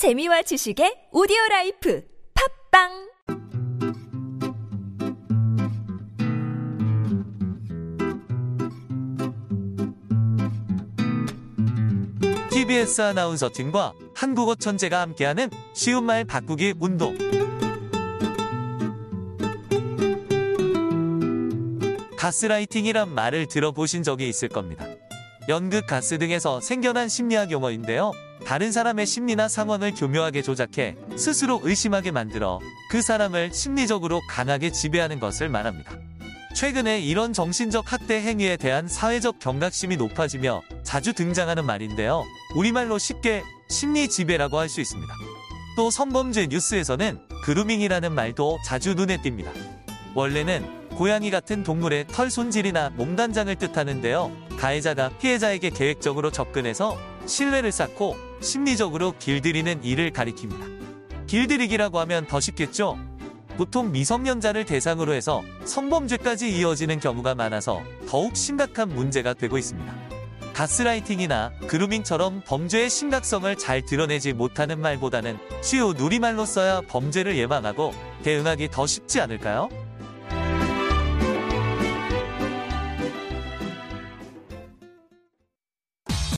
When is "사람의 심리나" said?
28.72-29.48